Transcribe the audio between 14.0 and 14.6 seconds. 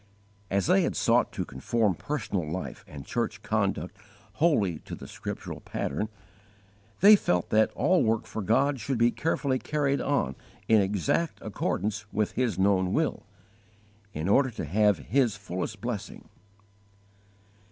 in order